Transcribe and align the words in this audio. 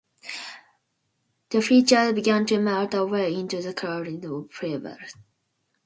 Their 1.51 1.61
figures 1.61 2.13
began 2.13 2.47
to 2.47 2.57
melt 2.57 2.95
away 2.95 3.35
into 3.35 3.61
the 3.61 3.71
cloudland 3.71 4.25
of 4.25 4.51
fable. 4.51 4.97